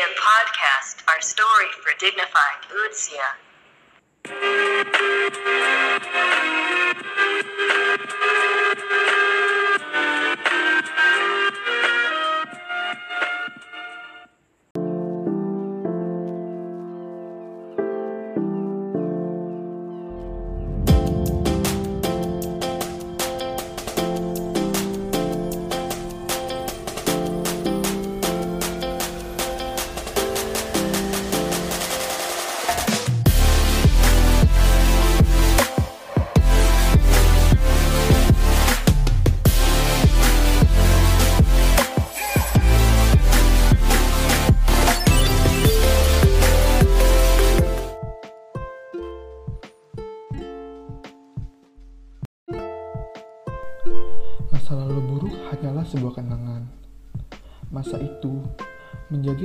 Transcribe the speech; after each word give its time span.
Podcast, 0.00 1.04
our 1.06 1.20
story 1.20 1.66
for 1.82 1.92
dignified 1.98 2.64
Utsia. 2.72 3.28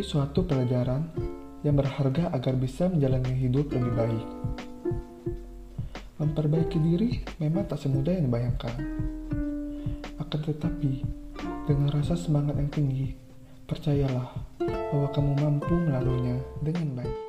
Suatu 0.08 0.48
pelajaran 0.48 1.04
yang 1.68 1.76
berharga 1.76 2.32
agar 2.32 2.56
bisa 2.56 2.88
menjalani 2.88 3.36
hidup 3.44 3.68
lebih 3.76 3.92
baik. 3.92 4.28
Memperbaiki 6.24 6.80
diri 6.80 7.20
memang 7.44 7.68
tak 7.68 7.84
semudah 7.84 8.16
yang 8.16 8.32
dibayangkan. 8.32 8.72
Akan 10.16 10.42
tetapi, 10.48 11.04
dengan 11.68 11.92
rasa 11.92 12.16
semangat 12.16 12.56
yang 12.56 12.72
tinggi, 12.72 13.20
percayalah 13.68 14.32
bahwa 14.64 15.12
kamu 15.12 15.34
mampu 15.44 15.76
melaluinya 15.76 16.40
dengan 16.64 17.04
baik. 17.04 17.20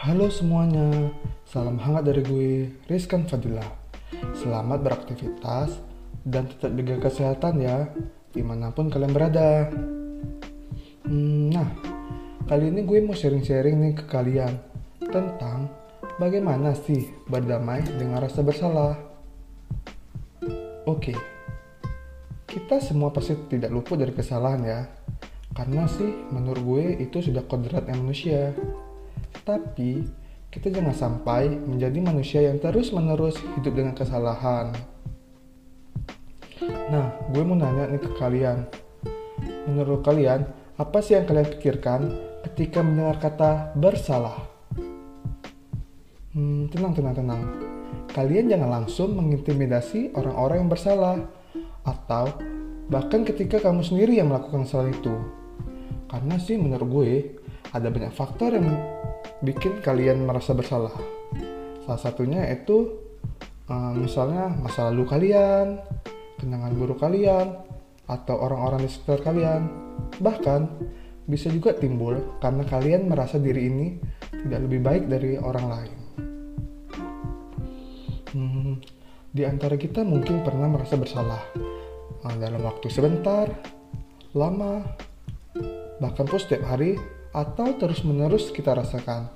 Halo 0.00 0.32
semuanya, 0.32 1.12
salam 1.44 1.76
hangat 1.76 2.08
dari 2.08 2.24
gue, 2.24 2.72
Rizkan 2.88 3.28
Fadilah. 3.28 3.68
Selamat 4.32 4.80
beraktivitas 4.80 5.76
dan 6.24 6.48
tetap 6.48 6.72
jaga 6.72 6.96
kesehatan 7.04 7.60
ya, 7.60 7.92
di 8.32 8.42
mana 8.44 8.72
pun 8.72 8.92
kalian 8.92 9.12
berada. 9.12 9.68
Hmm, 11.08 11.38
Nah, 11.48 11.68
kali 12.44 12.68
ini 12.68 12.84
gue 12.84 13.00
mau 13.00 13.16
sharing-sharing 13.16 13.80
nih 13.80 13.94
ke 13.96 14.04
kalian 14.04 14.60
tentang 15.08 15.72
bagaimana 16.20 16.76
sih 16.76 17.08
berdamai 17.24 17.80
dengan 17.96 18.20
rasa 18.20 18.44
bersalah. 18.44 18.94
Oke, 20.84 21.16
kita 22.44 22.80
semua 22.84 23.08
pasti 23.12 23.36
tidak 23.48 23.72
luput 23.72 23.96
dari 23.96 24.12
kesalahan 24.12 24.60
ya, 24.64 24.80
karena 25.56 25.88
sih 25.88 26.08
menurut 26.28 26.60
gue 26.60 26.84
itu 27.00 27.24
sudah 27.24 27.44
kodratnya 27.48 27.96
manusia. 27.96 28.52
Tapi 29.44 30.04
kita 30.52 30.68
jangan 30.68 30.92
sampai 30.92 31.48
menjadi 31.48 31.98
manusia 32.00 32.40
yang 32.44 32.60
terus-menerus 32.60 33.40
hidup 33.56 33.72
dengan 33.72 33.96
kesalahan. 33.96 34.72
Nah, 36.66 37.14
gue 37.30 37.42
mau 37.46 37.54
nanya 37.54 37.86
nih 37.86 38.02
ke 38.02 38.10
kalian. 38.18 38.66
Menurut 39.70 40.02
kalian, 40.02 40.42
apa 40.74 40.98
sih 40.98 41.14
yang 41.14 41.26
kalian 41.30 41.48
pikirkan 41.54 42.00
ketika 42.50 42.82
mendengar 42.82 43.22
kata 43.22 43.50
bersalah? 43.78 44.42
Hmm, 46.34 46.66
tenang, 46.66 46.98
tenang, 46.98 47.14
tenang. 47.14 47.42
Kalian 48.10 48.50
jangan 48.50 48.82
langsung 48.82 49.14
mengintimidasi 49.14 50.18
orang-orang 50.18 50.66
yang 50.66 50.70
bersalah. 50.70 51.16
Atau 51.86 52.34
bahkan 52.90 53.22
ketika 53.22 53.62
kamu 53.62 53.86
sendiri 53.86 54.18
yang 54.18 54.34
melakukan 54.34 54.66
kesalahan 54.66 54.98
itu. 54.98 55.14
Karena 56.10 56.34
sih 56.42 56.58
menurut 56.58 56.88
gue, 56.90 57.12
ada 57.70 57.86
banyak 57.86 58.10
faktor 58.16 58.56
yang 58.56 58.66
bikin 59.46 59.78
kalian 59.78 60.26
merasa 60.26 60.56
bersalah. 60.56 60.94
Salah 61.86 62.00
satunya 62.00 62.48
itu 62.50 62.98
uh, 63.70 63.92
misalnya 63.94 64.50
masa 64.58 64.88
lalu 64.90 65.04
kalian, 65.06 65.78
kenangan 66.38 66.72
buruk 66.78 67.02
kalian, 67.02 67.58
atau 68.08 68.40
orang-orang 68.40 68.88
di 68.88 68.90
sekitar 68.90 69.20
kalian. 69.20 69.62
Bahkan 70.18 70.60
bisa 71.28 71.52
juga 71.52 71.76
timbul 71.76 72.40
karena 72.40 72.64
kalian 72.64 73.04
merasa 73.04 73.36
diri 73.36 73.68
ini 73.68 73.86
tidak 74.32 74.60
lebih 74.64 74.80
baik 74.80 75.04
dari 75.12 75.36
orang 75.36 75.66
lain. 75.68 75.98
Hmm, 78.32 78.80
di 79.28 79.44
antara 79.44 79.76
kita 79.76 80.00
mungkin 80.04 80.40
pernah 80.40 80.68
merasa 80.72 80.96
bersalah 80.96 81.42
uh, 82.24 82.36
dalam 82.40 82.64
waktu 82.64 82.88
sebentar, 82.88 83.48
lama, 84.32 84.84
bahkan 86.00 86.24
pun 86.24 86.40
setiap 86.40 86.64
hari 86.64 86.96
atau 87.36 87.76
terus-menerus 87.76 88.48
kita 88.52 88.72
rasakan. 88.72 89.28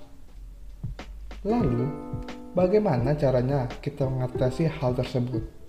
Lalu, 1.44 1.88
bagaimana 2.56 3.12
caranya 3.18 3.68
kita 3.84 4.08
mengatasi 4.08 4.70
hal 4.80 4.96
tersebut? 4.96 5.61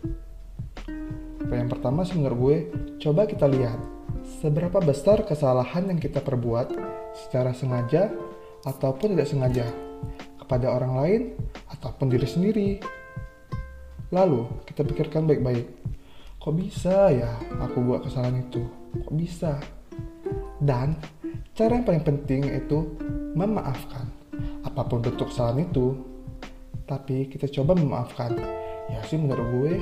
Yang 1.56 1.69
pertama 1.78 2.02
sih 2.03 2.18
menurut 2.18 2.40
gue, 2.40 2.58
coba 3.00 3.30
kita 3.30 3.46
lihat 3.47 3.78
seberapa 4.41 4.80
besar 4.84 5.24
kesalahan 5.24 5.88
yang 5.90 6.00
kita 6.00 6.19
perbuat 6.19 6.74
secara 7.14 7.53
sengaja 7.53 8.12
ataupun 8.64 9.16
tidak 9.16 9.28
sengaja 9.30 9.66
kepada 10.40 10.72
orang 10.72 10.94
lain 11.00 11.22
ataupun 11.72 12.12
diri 12.12 12.28
sendiri. 12.28 12.69
Lalu, 14.13 14.46
kita 14.68 14.86
pikirkan 14.86 15.25
baik-baik. 15.25 15.66
Kok 16.38 16.53
bisa 16.59 17.08
ya 17.09 17.40
aku 17.63 17.80
buat 17.81 18.03
kesalahan 18.03 18.44
itu? 18.44 18.62
Kok 19.08 19.16
bisa? 19.16 19.58
Dan 20.59 21.00
cara 21.56 21.80
yang 21.80 21.88
paling 21.88 22.03
penting 22.03 22.44
itu 22.52 23.00
memaafkan. 23.34 24.06
Apa 24.68 24.84
pun 24.86 25.00
bentuk 25.00 25.31
kesalahan 25.31 25.66
itu, 25.66 25.96
tapi 26.84 27.31
kita 27.31 27.47
coba 27.47 27.80
memaafkan. 27.80 28.36
Ya 28.92 29.00
sih 29.08 29.16
menurut 29.16 29.47
gue, 29.59 29.74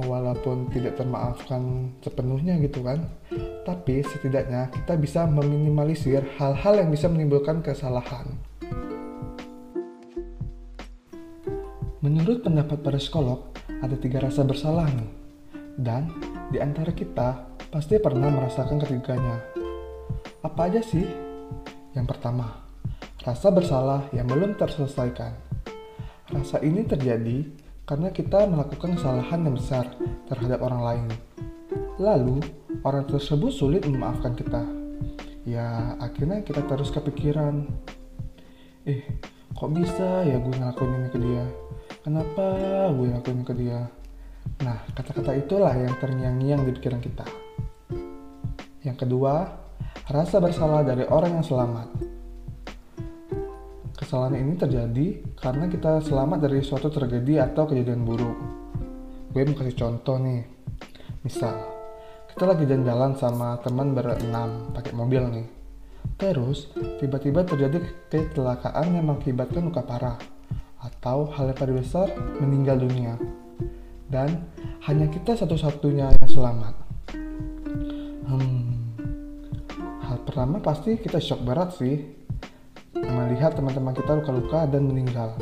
walaupun 0.00 0.66
tidak 0.74 0.98
termaafkan 0.98 1.94
sepenuhnya 2.02 2.58
gitu 2.58 2.82
kan, 2.82 3.06
tapi 3.62 4.02
setidaknya 4.02 4.70
kita 4.74 4.98
bisa 4.98 5.22
meminimalisir 5.26 6.26
hal-hal 6.38 6.74
yang 6.82 6.90
bisa 6.90 7.06
menimbulkan 7.06 7.62
kesalahan. 7.62 8.26
Menurut 12.04 12.44
pendapat 12.44 12.84
para 12.84 13.00
psikolog, 13.00 13.48
ada 13.80 13.96
tiga 13.96 14.20
rasa 14.20 14.44
bersalah 14.44 14.84
nih. 14.92 15.10
Dan 15.80 16.12
di 16.52 16.60
antara 16.60 16.92
kita 16.92 17.48
pasti 17.72 17.96
pernah 17.96 18.28
merasakan 18.28 18.76
ketiganya. 18.76 19.40
Apa 20.44 20.68
aja 20.68 20.84
sih? 20.84 21.02
Yang 21.96 22.06
pertama, 22.12 22.60
rasa 23.24 23.48
bersalah 23.48 24.04
yang 24.12 24.28
belum 24.28 24.52
terselesaikan. 24.60 25.32
Rasa 26.28 26.60
ini 26.60 26.84
terjadi 26.84 27.63
karena 27.84 28.08
kita 28.08 28.48
melakukan 28.48 28.96
kesalahan 28.96 29.44
yang 29.44 29.56
besar 29.56 29.84
terhadap 30.28 30.64
orang 30.64 30.82
lain. 30.82 31.08
Lalu, 32.00 32.40
orang 32.82 33.04
tersebut 33.04 33.52
sulit 33.52 33.84
memaafkan 33.84 34.32
kita. 34.32 34.64
Ya, 35.44 35.94
akhirnya 36.00 36.40
kita 36.40 36.64
terus 36.64 36.88
kepikiran, 36.88 37.68
eh, 38.88 39.04
kok 39.52 39.70
bisa 39.76 40.24
ya 40.24 40.40
gue 40.40 40.54
ngelakuin 40.56 40.96
ini 40.96 41.08
ke 41.12 41.18
dia? 41.20 41.44
Kenapa 42.00 42.44
gue 42.88 43.06
ngelakuin 43.12 43.44
ke 43.44 43.54
dia? 43.56 43.80
Nah, 44.64 44.80
kata-kata 44.96 45.36
itulah 45.36 45.72
yang 45.76 45.92
terngiang-ngiang 46.00 46.64
di 46.64 46.72
pikiran 46.80 47.00
kita. 47.04 47.26
Yang 48.84 48.96
kedua, 49.04 49.44
rasa 50.08 50.40
bersalah 50.40 50.84
dari 50.84 51.04
orang 51.08 51.40
yang 51.40 51.46
selamat. 51.46 52.13
Kesalahan 54.04 54.36
ini 54.36 54.52
terjadi 54.60 55.06
karena 55.32 55.64
kita 55.64 56.04
selamat 56.04 56.44
dari 56.44 56.60
suatu 56.60 56.92
tragedi 56.92 57.40
atau 57.40 57.64
kejadian 57.64 58.04
buruk. 58.04 58.36
Gue 59.32 59.48
mau 59.48 59.56
kasih 59.56 59.80
contoh 59.80 60.20
nih. 60.20 60.44
Misal, 61.24 61.56
kita 62.28 62.44
lagi 62.44 62.68
jalan-jalan 62.68 63.16
sama 63.16 63.56
teman 63.64 63.96
berenam 63.96 64.68
pakai 64.76 64.92
mobil 64.92 65.24
nih. 65.32 65.48
Terus, 66.20 66.68
tiba-tiba 67.00 67.48
terjadi 67.48 67.80
kecelakaan 68.12 68.92
yang 68.92 69.08
mengakibatkan 69.08 69.72
luka 69.72 69.80
parah 69.80 70.20
atau 70.84 71.32
hal 71.32 71.56
yang 71.56 71.56
paling 71.56 71.80
besar 71.80 72.12
meninggal 72.44 72.84
dunia. 72.84 73.16
Dan 74.12 74.52
hanya 74.84 75.08
kita 75.08 75.32
satu-satunya 75.32 76.12
yang 76.12 76.28
selamat. 76.28 76.76
Hmm, 78.28 78.68
hal 80.04 80.20
pertama 80.28 80.60
pasti 80.60 81.00
kita 81.00 81.16
shock 81.24 81.40
berat 81.40 81.72
sih 81.80 82.23
melihat 83.08 83.56
teman-teman 83.56 83.92
kita 83.92 84.16
luka-luka 84.16 84.64
dan 84.68 84.88
meninggal. 84.88 85.36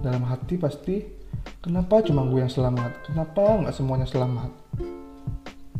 Dalam 0.00 0.24
hati 0.26 0.58
pasti, 0.58 1.04
kenapa 1.62 2.02
cuma 2.02 2.26
gue 2.26 2.42
yang 2.42 2.52
selamat? 2.52 3.06
Kenapa 3.06 3.62
nggak 3.62 3.74
semuanya 3.76 4.08
selamat? 4.08 4.50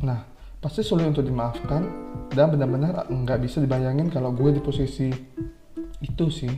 Nah, 0.03 0.23
pasti 0.63 0.83
sulit 0.83 1.11
untuk 1.11 1.27
dimaafkan 1.27 1.83
dan 2.31 2.51
benar-benar 2.55 3.07
nggak 3.11 3.39
bisa 3.43 3.59
dibayangin 3.63 4.09
kalau 4.11 4.31
gue 4.31 4.55
di 4.55 4.61
posisi 4.63 5.11
itu 6.03 6.27
sih. 6.31 6.55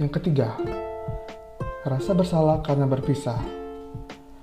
Yang 0.00 0.12
ketiga, 0.20 0.56
rasa 1.84 2.12
bersalah 2.12 2.64
karena 2.64 2.88
berpisah. 2.88 3.38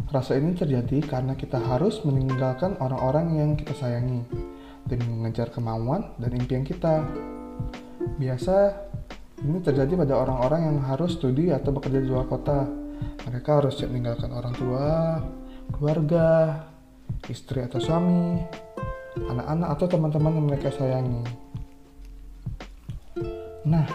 Rasa 0.10 0.42
ini 0.42 0.58
terjadi 0.58 1.06
karena 1.06 1.38
kita 1.38 1.62
harus 1.62 2.02
meninggalkan 2.02 2.74
orang-orang 2.82 3.38
yang 3.38 3.50
kita 3.54 3.78
sayangi 3.78 4.26
demi 4.90 5.06
mengejar 5.06 5.54
kemauan 5.54 6.18
dan 6.18 6.34
impian 6.34 6.66
kita. 6.66 7.06
Biasa 8.20 8.76
ini 9.48 9.64
terjadi 9.64 9.96
pada 9.96 10.20
orang-orang 10.20 10.62
yang 10.68 10.78
harus 10.84 11.16
studi 11.16 11.56
atau 11.56 11.72
bekerja 11.72 12.04
di 12.04 12.12
luar 12.12 12.28
kota. 12.28 12.68
Mereka 13.24 13.64
harus 13.64 13.80
meninggalkan 13.88 14.36
orang 14.36 14.52
tua, 14.60 14.88
keluarga, 15.72 16.60
istri 17.32 17.64
atau 17.64 17.80
suami, 17.80 18.44
anak-anak 19.16 19.70
atau 19.72 19.86
teman-teman 19.88 20.36
yang 20.36 20.46
mereka 20.52 20.68
sayangi. 20.68 21.24
Nah, 23.64 23.88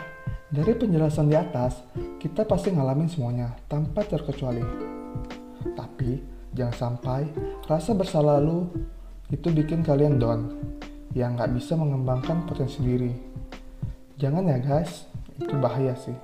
dari 0.49 0.73
penjelasan 0.73 1.29
di 1.29 1.37
atas, 1.37 1.85
kita 2.17 2.49
pasti 2.49 2.73
ngalamin 2.73 3.13
semuanya 3.13 3.53
tanpa 3.69 4.09
terkecuali. 4.09 4.65
Tapi, 5.77 6.17
jangan 6.57 6.97
sampai 6.97 7.29
rasa 7.69 7.93
bersalah 7.93 8.41
lu 8.41 8.73
itu 9.29 9.53
bikin 9.53 9.85
kalian 9.85 10.17
down, 10.17 10.49
yang 11.13 11.37
nggak 11.37 11.53
bisa 11.53 11.77
mengembangkan 11.77 12.49
potensi 12.49 12.81
diri. 12.81 13.13
Jangan 14.25 14.49
ya 14.49 14.57
guys, 14.57 15.05
itu 15.37 15.53
bahaya 15.61 15.93
sih. 16.01 16.17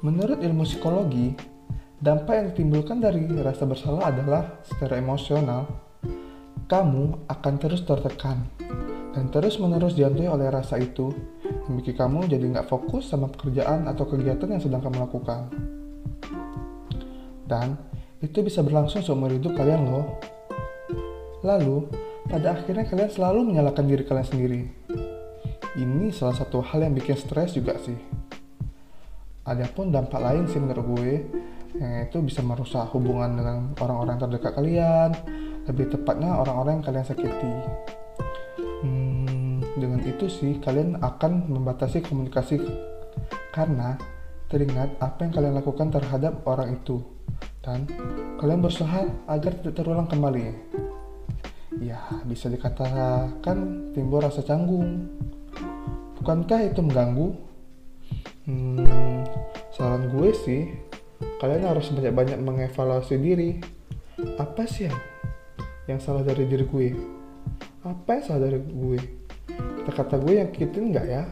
Menurut 0.00 0.40
ilmu 0.40 0.64
psikologi, 0.64 1.36
dampak 2.00 2.32
yang 2.32 2.46
ditimbulkan 2.48 2.96
dari 2.96 3.28
rasa 3.44 3.68
bersalah 3.68 4.08
adalah 4.08 4.64
secara 4.64 4.96
emosional, 4.96 5.68
kamu 6.72 7.28
akan 7.28 7.54
terus 7.60 7.84
tertekan 7.84 8.48
dan 9.12 9.28
terus-menerus 9.28 9.92
dihantui 9.92 10.24
oleh 10.24 10.48
rasa 10.48 10.80
itu 10.80 11.12
yang 11.68 11.76
kamu 11.84 12.24
jadi 12.24 12.40
nggak 12.40 12.72
fokus 12.72 13.12
sama 13.12 13.28
pekerjaan 13.28 13.84
atau 13.84 14.08
kegiatan 14.08 14.48
yang 14.48 14.62
sedang 14.64 14.80
kamu 14.80 15.04
lakukan. 15.04 15.52
Dan 17.44 17.76
itu 18.24 18.40
bisa 18.40 18.64
berlangsung 18.64 19.04
seumur 19.04 19.28
hidup 19.28 19.52
kalian 19.60 19.92
loh. 19.92 20.16
Lalu, 21.44 21.84
pada 22.32 22.56
akhirnya 22.56 22.88
kalian 22.88 23.12
selalu 23.12 23.52
menyalahkan 23.52 23.84
diri 23.84 24.08
kalian 24.08 24.24
sendiri. 24.24 24.62
Ini 25.72 26.12
salah 26.12 26.36
satu 26.36 26.60
hal 26.60 26.84
yang 26.84 26.92
bikin 26.92 27.16
stres 27.16 27.56
juga 27.56 27.80
sih. 27.80 27.96
Adapun 29.48 29.88
dampak 29.88 30.20
lain 30.20 30.44
sih 30.44 30.60
menurut 30.60 30.84
gue, 31.00 31.12
yang 31.80 32.04
itu 32.04 32.20
bisa 32.20 32.44
merusak 32.44 32.92
hubungan 32.92 33.40
dengan 33.40 33.58
orang-orang 33.80 34.20
terdekat 34.20 34.52
kalian, 34.52 35.10
lebih 35.64 35.88
tepatnya 35.88 36.36
orang-orang 36.36 36.78
yang 36.78 36.84
kalian 36.84 37.06
sakiti. 37.08 37.54
Hmm, 38.84 39.64
dengan 39.80 40.04
itu 40.04 40.28
sih 40.28 40.60
kalian 40.60 41.00
akan 41.00 41.48
membatasi 41.48 42.04
komunikasi 42.04 42.60
karena 43.56 43.96
teringat 44.52 44.92
apa 45.00 45.24
yang 45.24 45.32
kalian 45.32 45.54
lakukan 45.56 45.88
terhadap 45.88 46.44
orang 46.44 46.76
itu 46.76 47.00
dan 47.64 47.88
kalian 48.36 48.60
berusaha 48.60 49.08
agar 49.24 49.52
tidak 49.62 49.74
terulang 49.80 50.04
kembali. 50.04 50.52
Ya, 51.80 52.04
bisa 52.28 52.52
dikatakan 52.52 53.90
timbul 53.96 54.20
rasa 54.20 54.44
canggung. 54.44 55.08
Bukankah 56.22 56.70
itu 56.70 56.78
mengganggu? 56.86 57.34
Hmm, 58.46 59.26
saran 59.74 60.06
gue 60.06 60.30
sih, 60.46 60.70
kalian 61.42 61.66
harus 61.66 61.90
banyak-banyak 61.90 62.38
mengevaluasi 62.38 63.18
diri. 63.18 63.58
Apa 64.38 64.62
sih 64.62 64.86
yang, 64.86 64.94
yang 65.90 65.98
salah 65.98 66.22
dari 66.22 66.46
diri 66.46 66.62
gue? 66.62 66.94
Apa 67.82 68.22
yang 68.22 68.22
salah 68.22 68.46
dari 68.46 68.62
gue? 68.62 69.02
Kata-kata 69.82 70.22
gue 70.22 70.34
yang 70.38 70.50
kitin 70.54 70.94
nggak 70.94 71.06
ya? 71.10 71.26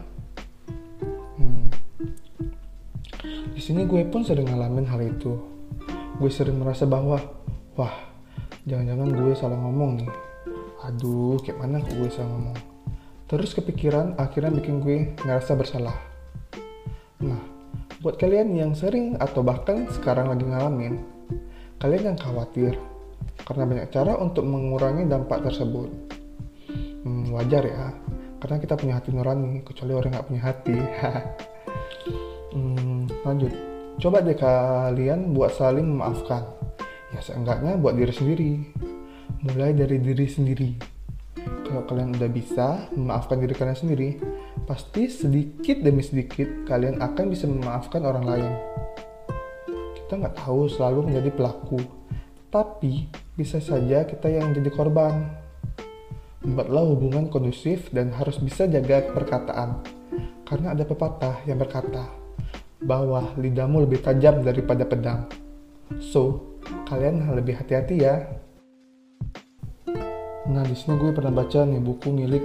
Hmm. 1.39 1.71
Di 3.55 3.63
sini 3.63 3.87
gue 3.87 4.03
pun 4.11 4.27
sering 4.27 4.51
ngalamin 4.51 4.91
hal 4.91 5.07
itu. 5.07 5.39
Gue 6.19 6.35
sering 6.35 6.59
merasa 6.59 6.83
bahwa, 6.83 7.23
wah, 7.79 7.95
jangan-jangan 8.67 9.07
gue 9.07 9.33
salah 9.39 9.55
ngomong 9.55 10.03
nih. 10.03 10.11
Aduh, 10.83 11.39
kayak 11.47 11.63
mana 11.63 11.79
gue 11.79 12.11
salah 12.11 12.35
ngomong? 12.35 12.70
Terus 13.31 13.55
kepikiran 13.55 14.19
akhirnya 14.19 14.51
bikin 14.51 14.83
gue 14.83 15.15
ngerasa 15.23 15.55
bersalah. 15.55 15.95
Nah, 17.23 17.39
buat 18.03 18.19
kalian 18.19 18.59
yang 18.59 18.75
sering 18.75 19.15
atau 19.23 19.47
bahkan 19.47 19.87
sekarang 19.95 20.35
lagi 20.35 20.43
ngalamin, 20.43 20.99
kalian 21.79 22.11
yang 22.11 22.19
khawatir 22.19 22.75
karena 23.47 23.71
banyak 23.71 23.87
cara 23.95 24.19
untuk 24.19 24.43
mengurangi 24.43 25.07
dampak 25.07 25.47
tersebut. 25.47 25.87
Hmm, 27.07 27.31
wajar 27.31 27.71
ya, 27.71 27.95
karena 28.43 28.57
kita 28.59 28.75
punya 28.75 28.99
hati 28.99 29.15
nurani, 29.15 29.63
kecuali 29.63 29.93
orang 29.95 30.11
nggak 30.11 30.27
punya 30.27 30.43
hati. 30.43 30.77
hmm, 32.59 33.23
lanjut, 33.23 33.53
coba 34.03 34.27
deh 34.27 34.35
kalian 34.35 35.31
buat 35.31 35.55
saling 35.55 35.87
memaafkan. 35.87 36.51
Ya 37.15 37.23
seenggaknya 37.23 37.79
buat 37.79 37.95
diri 37.95 38.11
sendiri. 38.11 38.51
Mulai 39.47 39.71
dari 39.71 40.03
diri 40.03 40.27
sendiri. 40.27 41.00
Kalau 41.71 41.87
kalian 41.87 42.19
udah 42.19 42.31
bisa 42.35 42.91
memaafkan 42.99 43.39
diri 43.39 43.55
kalian 43.55 43.79
sendiri, 43.79 44.19
pasti 44.67 45.07
sedikit 45.07 45.79
demi 45.79 46.03
sedikit 46.03 46.67
kalian 46.67 46.99
akan 46.99 47.31
bisa 47.31 47.47
memaafkan 47.47 48.03
orang 48.03 48.27
lain. 48.27 48.53
Kita 49.95 50.19
nggak 50.19 50.43
tahu 50.43 50.67
selalu 50.67 51.07
menjadi 51.07 51.31
pelaku, 51.31 51.79
tapi 52.51 53.07
bisa 53.39 53.63
saja 53.63 54.03
kita 54.03 54.27
yang 54.27 54.51
jadi 54.51 54.67
korban. 54.75 55.31
Buatlah 56.43 56.91
hubungan 56.91 57.31
kondusif 57.31 57.87
dan 57.95 58.11
harus 58.19 58.43
bisa 58.43 58.67
jaga 58.67 59.07
perkataan. 59.15 59.87
Karena 60.43 60.75
ada 60.75 60.83
pepatah 60.83 61.47
yang 61.47 61.63
berkata 61.63 62.11
bahwa 62.83 63.31
lidahmu 63.39 63.87
lebih 63.87 64.03
tajam 64.03 64.43
daripada 64.43 64.83
pedang. 64.83 65.31
So, 66.03 66.51
kalian 66.91 67.31
lebih 67.31 67.63
hati-hati 67.63 68.03
ya. 68.03 68.27
Nah, 70.51 70.67
di 70.67 70.75
sini 70.75 70.99
gue 70.99 71.15
pernah 71.15 71.31
baca 71.31 71.63
nih 71.63 71.79
buku 71.79 72.11
milik 72.11 72.43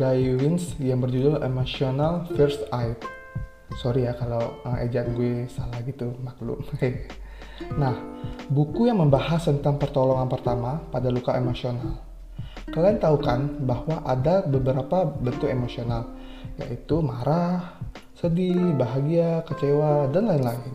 Guy 0.00 0.40
Wins 0.40 0.72
yang 0.80 1.04
berjudul 1.04 1.44
Emotional 1.44 2.24
First 2.32 2.64
Aid. 2.72 2.96
Sorry 3.76 4.08
ya 4.08 4.16
kalau 4.16 4.56
uh, 4.64 4.80
ejaan 4.80 5.12
gue 5.12 5.44
salah 5.52 5.84
gitu, 5.84 6.16
maklum. 6.24 6.64
nah, 7.82 7.92
buku 8.48 8.88
yang 8.88 9.04
membahas 9.04 9.52
tentang 9.52 9.76
pertolongan 9.76 10.32
pertama 10.32 10.80
pada 10.88 11.12
luka 11.12 11.36
emosional. 11.36 12.00
Kalian 12.72 12.96
tahu 12.96 13.20
kan 13.20 13.60
bahwa 13.60 14.00
ada 14.00 14.48
beberapa 14.48 15.04
bentuk 15.04 15.52
emosional, 15.52 16.08
yaitu 16.56 17.04
marah, 17.04 17.76
sedih, 18.16 18.72
bahagia, 18.80 19.44
kecewa, 19.44 20.08
dan 20.08 20.24
lain-lain. 20.24 20.72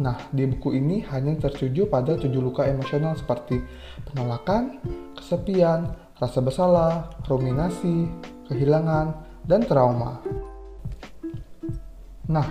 Nah, 0.00 0.16
di 0.32 0.48
buku 0.48 0.72
ini 0.72 1.04
hanya 1.12 1.36
tertuju 1.36 1.84
pada 1.84 2.16
tujuh 2.16 2.40
luka 2.40 2.64
emosional 2.64 3.12
seperti 3.12 3.60
penolakan, 4.08 4.80
kesepian, 5.12 5.92
rasa 6.16 6.38
bersalah, 6.40 7.12
ruminasi, 7.28 8.08
kehilangan, 8.48 9.12
dan 9.44 9.60
trauma. 9.68 10.22
Nah, 12.30 12.46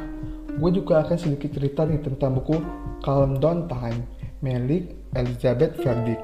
gue 0.53 0.71
juga 0.75 1.01
akan 1.01 1.17
sedikit 1.17 1.57
cerita 1.57 1.87
nih 1.87 2.03
tentang 2.03 2.37
buku 2.37 2.61
Calm 3.01 3.41
Down 3.41 3.65
Time 3.65 4.21
milik 4.41 4.93
Elizabeth 5.13 5.77
Verdix. 5.81 6.21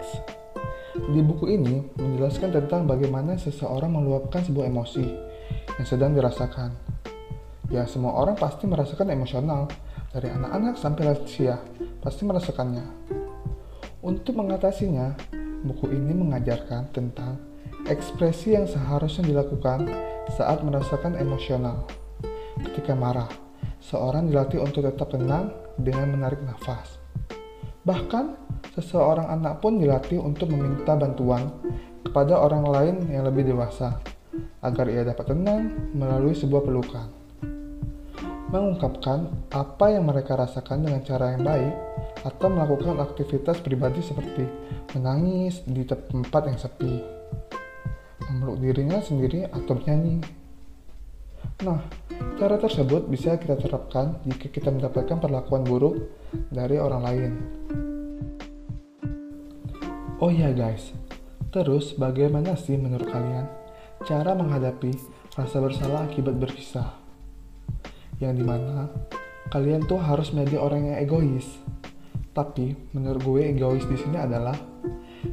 Di 0.97 1.21
buku 1.21 1.53
ini 1.53 1.85
menjelaskan 1.97 2.49
tentang 2.49 2.89
bagaimana 2.89 3.37
seseorang 3.37 3.93
meluapkan 3.93 4.41
sebuah 4.41 4.65
emosi 4.65 5.05
yang 5.77 5.87
sedang 5.87 6.11
dirasakan. 6.17 6.73
Ya, 7.69 7.85
semua 7.85 8.17
orang 8.17 8.33
pasti 8.33 8.65
merasakan 8.65 9.13
emosional, 9.13 9.69
dari 10.17 10.33
anak-anak 10.33 10.81
sampai 10.81 11.13
lansia, 11.13 11.61
pasti 12.01 12.25
merasakannya. 12.25 12.85
Untuk 14.01 14.33
mengatasinya, 14.33 15.13
buku 15.61 15.93
ini 15.93 16.17
mengajarkan 16.17 16.89
tentang 16.89 17.37
ekspresi 17.85 18.57
yang 18.57 18.65
seharusnya 18.65 19.29
dilakukan 19.29 19.85
saat 20.33 20.65
merasakan 20.65 21.21
emosional. 21.21 21.85
Ketika 22.57 22.97
marah, 22.97 23.29
seorang 23.77 24.33
dilatih 24.33 24.57
untuk 24.57 24.89
tetap 24.89 25.13
tenang 25.13 25.53
dengan 25.77 26.09
menarik 26.17 26.41
nafas. 26.41 26.97
Bahkan, 27.85 28.25
seseorang 28.73 29.29
anak 29.29 29.61
pun 29.61 29.77
dilatih 29.77 30.17
untuk 30.17 30.49
meminta 30.49 30.97
bantuan 30.97 31.53
kepada 32.01 32.41
orang 32.41 32.65
lain 32.65 32.95
yang 33.13 33.29
lebih 33.29 33.53
dewasa 33.53 34.01
agar 34.65 34.89
ia 34.89 35.05
dapat 35.05 35.29
tenang 35.29 35.93
melalui 35.93 36.33
sebuah 36.33 36.65
pelukan 36.65 37.16
mengungkapkan 38.47 39.27
apa 39.51 39.85
yang 39.91 40.07
mereka 40.07 40.39
rasakan 40.39 40.87
dengan 40.87 41.01
cara 41.03 41.35
yang 41.35 41.43
baik 41.43 41.75
atau 42.23 42.47
melakukan 42.47 42.99
aktivitas 42.99 43.59
pribadi 43.59 43.99
seperti 43.99 44.47
menangis 44.95 45.61
di 45.67 45.83
tempat 45.83 46.41
yang 46.47 46.59
sepi, 46.59 47.03
memeluk 48.31 48.57
dirinya 48.63 49.03
sendiri 49.03 49.47
atau 49.51 49.75
bernyanyi. 49.75 50.23
Nah, 51.67 51.81
cara 52.37 52.55
tersebut 52.61 53.09
bisa 53.09 53.35
kita 53.35 53.57
terapkan 53.59 54.21
jika 54.23 54.47
kita 54.49 54.69
mendapatkan 54.71 55.17
perlakuan 55.19 55.67
buruk 55.67 56.07
dari 56.51 56.79
orang 56.79 57.01
lain. 57.03 57.31
Oh 60.17 60.33
ya 60.33 60.49
guys, 60.49 60.97
Terus, 61.47 61.95
bagaimana 61.95 62.59
sih 62.59 62.75
menurut 62.75 63.07
kalian 63.07 63.47
cara 64.03 64.35
menghadapi 64.35 64.93
rasa 65.33 65.57
bersalah 65.63 66.05
akibat 66.05 66.35
berpisah? 66.35 67.06
Yang 68.17 68.33
di 68.41 68.45
mana 68.45 68.89
kalian 69.53 69.87
tuh 69.87 70.01
harus 70.01 70.33
menjadi 70.35 70.59
orang 70.59 70.91
yang 70.91 70.97
egois. 70.99 71.47
Tapi 72.33 72.77
menurut 72.93 73.21
gue 73.23 73.41
egois 73.49 73.85
di 73.85 73.97
sini 73.97 74.17
adalah 74.19 74.53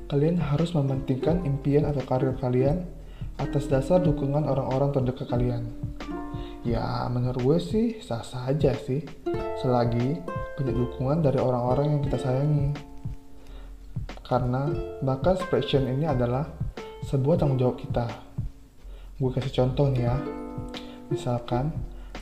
kalian 0.08 0.40
harus 0.40 0.72
mementingkan 0.72 1.44
impian 1.44 1.84
atau 1.84 2.00
karir 2.06 2.32
kalian 2.40 2.88
atas 3.36 3.66
dasar 3.66 4.00
dukungan 4.00 4.46
orang-orang 4.46 4.94
terdekat 4.94 5.26
kalian. 5.28 5.68
Ya, 6.64 7.04
menurut 7.12 7.40
gue 7.44 7.58
sih 7.60 7.86
sah-sah 8.00 8.48
aja 8.48 8.72
sih, 8.72 9.04
selagi 9.60 10.16
punya 10.56 10.72
dukungan 10.72 11.20
dari 11.20 11.36
orang-orang 11.36 11.98
yang 11.98 12.00
kita 12.08 12.18
sayangi. 12.24 12.72
Karena 14.24 14.72
bahkan 15.04 15.36
expression 15.36 15.84
ini 15.84 16.08
adalah 16.08 16.48
sebuah 17.04 17.36
tanggung 17.36 17.60
jawab 17.60 17.76
kita. 17.76 18.08
Gue 19.20 19.30
kasih 19.36 19.52
contoh 19.52 19.92
nih 19.92 20.08
ya. 20.08 20.16
Misalkan 21.12 21.68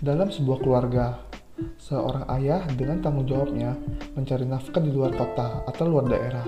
dalam 0.02 0.34
sebuah 0.34 0.58
keluarga, 0.58 1.22
seorang 1.78 2.26
ayah 2.34 2.66
dengan 2.74 2.98
tanggung 2.98 3.22
jawabnya 3.22 3.78
mencari 4.18 4.42
nafkah 4.42 4.82
di 4.82 4.90
luar 4.90 5.14
kota 5.14 5.62
atau 5.62 5.86
luar 5.86 6.10
daerah. 6.10 6.42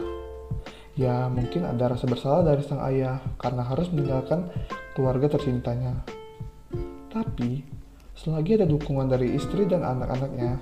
Ya 0.99 1.31
mungkin 1.31 1.63
ada 1.63 1.95
rasa 1.95 2.11
bersalah 2.11 2.43
dari 2.43 2.67
sang 2.67 2.83
ayah 2.83 3.23
karena 3.39 3.63
harus 3.63 3.95
meninggalkan 3.95 4.51
keluarga 4.99 5.39
tercintanya. 5.39 6.03
Tapi 7.15 7.63
selagi 8.19 8.59
ada 8.59 8.67
dukungan 8.67 9.07
dari 9.07 9.39
istri 9.39 9.71
dan 9.71 9.87
anak-anaknya, 9.87 10.59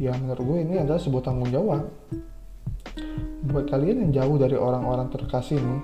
ya 0.00 0.16
menurut 0.16 0.40
gue 0.40 0.58
ini 0.64 0.80
adalah 0.80 0.96
sebuah 0.96 1.20
tanggung 1.20 1.52
jawab 1.52 1.84
buat 3.46 3.68
kalian 3.68 4.08
yang 4.08 4.12
jauh 4.24 4.36
dari 4.40 4.56
orang-orang 4.56 5.12
terkasih 5.12 5.60
nih, 5.60 5.80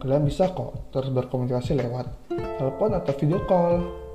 kalian 0.00 0.24
bisa 0.24 0.48
kok 0.48 0.88
terus 0.96 1.12
berkomunikasi 1.12 1.76
lewat 1.76 2.08
telepon 2.56 2.96
atau 2.96 3.12
video 3.20 3.44
call. 3.44 4.07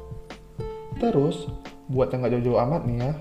Terus, 1.04 1.52
buat 1.92 2.08
yang 2.16 2.24
gak 2.24 2.40
jauh-jauh 2.40 2.64
amat 2.64 2.88
nih 2.88 2.98
ya, 3.04 3.12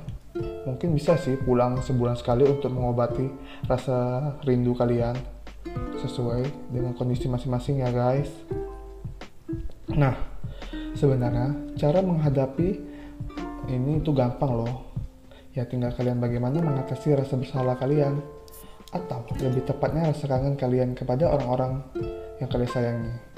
mungkin 0.71 0.95
bisa 0.95 1.19
sih 1.19 1.35
pulang 1.35 1.83
sebulan 1.83 2.15
sekali 2.15 2.47
untuk 2.47 2.71
mengobati 2.71 3.27
rasa 3.67 4.31
rindu 4.47 4.71
kalian 4.79 5.19
sesuai 5.99 6.71
dengan 6.71 6.95
kondisi 6.95 7.27
masing-masing 7.27 7.83
ya 7.83 7.91
guys. 7.91 8.31
Nah, 9.99 10.15
sebenarnya 10.95 11.75
cara 11.75 11.99
menghadapi 12.07 12.79
ini 13.67 13.99
itu 13.99 14.15
gampang 14.15 14.63
loh. 14.63 14.95
Ya 15.53 15.67
tinggal 15.67 15.91
kalian 15.93 16.23
bagaimana 16.23 16.63
mengatasi 16.63 17.19
rasa 17.19 17.35
bersalah 17.35 17.75
kalian 17.77 18.23
atau 18.95 19.27
lebih 19.43 19.67
tepatnya 19.67 20.15
rasa 20.15 20.31
kangen 20.31 20.55
kalian 20.55 20.95
kepada 20.95 21.35
orang-orang 21.35 21.83
yang 22.39 22.47
kalian 22.47 22.71
sayangi. 22.71 23.32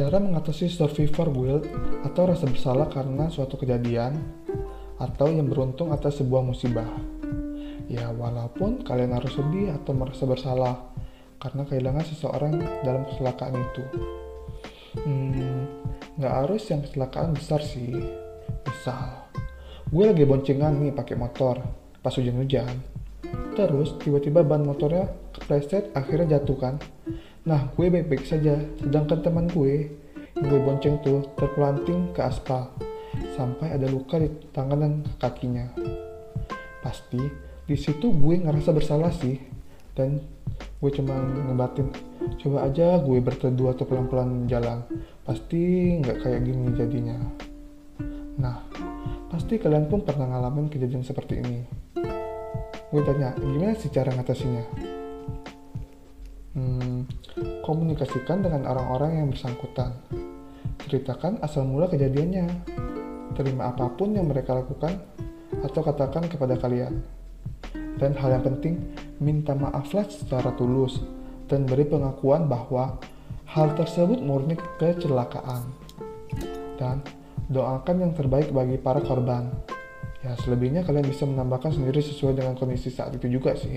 Cara 0.00 0.16
mengatasi 0.16 0.72
survivor 0.72 1.28
guilt 1.28 1.68
atau 2.08 2.32
rasa 2.32 2.48
bersalah 2.48 2.88
karena 2.88 3.28
suatu 3.28 3.60
kejadian 3.60 4.16
atau 4.96 5.28
yang 5.28 5.44
beruntung 5.44 5.92
atas 5.92 6.24
sebuah 6.24 6.40
musibah. 6.40 6.88
Ya, 7.84 8.08
walaupun 8.08 8.80
kalian 8.80 9.12
harus 9.12 9.36
sedih 9.36 9.76
atau 9.76 9.92
merasa 9.92 10.24
bersalah 10.24 10.88
karena 11.36 11.68
kehilangan 11.68 12.04
seseorang 12.16 12.64
dalam 12.80 13.04
kecelakaan 13.12 13.60
itu. 13.60 13.84
Hmm, 15.04 15.68
nggak 16.16 16.32
harus 16.32 16.64
yang 16.72 16.80
kecelakaan 16.80 17.36
besar 17.36 17.60
sih. 17.60 17.92
Misal, 18.64 19.28
gue 19.84 20.04
lagi 20.08 20.24
boncengan 20.24 20.80
nih 20.80 20.96
pakai 20.96 21.20
motor 21.20 21.60
pas 22.00 22.16
hujan-hujan 22.16 23.00
Terus 23.54 23.98
tiba-tiba 24.00 24.40
ban 24.40 24.64
motornya 24.64 25.10
kepleset 25.36 25.92
akhirnya 25.94 26.38
jatuh 26.38 26.58
kan. 26.58 26.74
Nah 27.50 27.66
gue 27.74 27.90
baik-baik 27.90 28.22
saja, 28.22 28.62
sedangkan 28.78 29.26
teman 29.26 29.50
gue 29.50 29.90
yang 30.38 30.46
gue 30.46 30.60
bonceng 30.62 31.02
tuh 31.02 31.26
terpelanting 31.34 32.14
ke 32.14 32.22
aspal. 32.22 32.70
Sampai 33.34 33.74
ada 33.74 33.90
luka 33.90 34.22
di 34.22 34.30
tangan 34.54 34.78
dan 34.78 34.94
kakinya. 35.18 35.66
Pasti 36.78 37.18
di 37.66 37.74
situ 37.74 38.14
gue 38.14 38.38
ngerasa 38.38 38.70
bersalah 38.70 39.10
sih. 39.10 39.34
Dan 39.98 40.22
gue 40.78 40.90
cuma 40.94 41.18
ngebatin 41.18 41.90
coba 42.38 42.70
aja 42.70 43.02
gue 43.02 43.18
berteduh 43.18 43.74
atau 43.74 43.82
pelan-pelan 43.82 44.46
jalan. 44.46 44.86
Pasti 45.26 45.90
nggak 45.98 46.22
kayak 46.22 46.46
gini 46.46 46.70
jadinya. 46.78 47.18
Nah 48.38 48.62
pasti 49.26 49.58
kalian 49.58 49.90
pun 49.90 50.06
pernah 50.06 50.38
ngalamin 50.38 50.70
kejadian 50.70 51.02
seperti 51.02 51.42
ini. 51.42 51.66
Gue 52.94 53.02
tanya 53.02 53.34
gimana 53.42 53.74
sih 53.74 53.90
cara 53.90 54.14
ngatasinya 54.14 54.99
hmm, 56.54 57.06
komunikasikan 57.62 58.42
dengan 58.42 58.66
orang-orang 58.66 59.22
yang 59.22 59.28
bersangkutan. 59.30 59.94
Ceritakan 60.86 61.38
asal 61.44 61.66
mula 61.66 61.86
kejadiannya. 61.86 62.46
Terima 63.38 63.70
apa 63.70 63.86
pun 63.94 64.12
yang 64.12 64.26
mereka 64.26 64.58
lakukan 64.58 64.98
atau 65.62 65.80
katakan 65.84 66.26
kepada 66.26 66.58
kalian. 66.58 67.02
Dan 68.00 68.16
hal 68.16 68.40
yang 68.40 68.44
penting 68.44 68.80
minta 69.20 69.52
maaflah 69.52 70.08
secara 70.08 70.56
tulus 70.56 71.04
dan 71.46 71.68
beri 71.68 71.84
pengakuan 71.84 72.48
bahwa 72.48 72.96
hal 73.50 73.76
tersebut 73.76 74.18
murni 74.18 74.56
kecelakaan. 74.80 75.68
Dan 76.80 77.04
doakan 77.52 77.96
yang 78.08 78.12
terbaik 78.16 78.50
bagi 78.50 78.80
para 78.80 79.04
korban. 79.04 79.52
Ya 80.20 80.36
selebihnya 80.36 80.84
kalian 80.84 81.08
bisa 81.08 81.24
menambahkan 81.24 81.76
sendiri 81.76 82.00
sesuai 82.00 82.36
dengan 82.36 82.54
kondisi 82.56 82.92
saat 82.92 83.12
itu 83.16 83.28
juga 83.28 83.56
sih. 83.56 83.76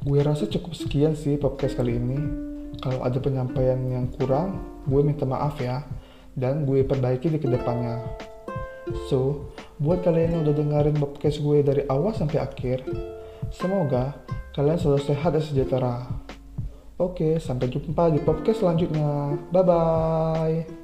Gue 0.00 0.24
rasa 0.24 0.48
cukup 0.48 0.72
sekian 0.72 1.12
sih 1.12 1.36
podcast 1.36 1.76
kali 1.76 2.00
ini. 2.00 2.16
Kalau 2.80 3.04
ada 3.04 3.20
penyampaian 3.20 3.76
yang 3.84 4.08
kurang, 4.16 4.56
gue 4.88 5.00
minta 5.04 5.28
maaf 5.28 5.60
ya. 5.60 5.84
Dan 6.32 6.64
gue 6.64 6.80
perbaiki 6.80 7.28
di 7.28 7.36
ke 7.36 7.44
depannya. 7.44 8.00
So, 9.12 9.52
buat 9.76 10.00
kalian 10.00 10.40
yang 10.40 10.42
udah 10.48 10.56
dengerin 10.56 10.96
podcast 10.96 11.44
gue 11.44 11.60
dari 11.60 11.82
awal 11.92 12.16
sampai 12.16 12.40
akhir, 12.40 12.88
semoga 13.52 14.16
kalian 14.56 14.80
selalu 14.80 15.00
sehat 15.04 15.36
dan 15.36 15.44
sejahtera. 15.44 15.96
Oke, 16.96 17.36
sampai 17.36 17.68
jumpa 17.68 18.08
di 18.08 18.20
podcast 18.24 18.64
selanjutnya. 18.64 19.36
Bye-bye. 19.52 20.79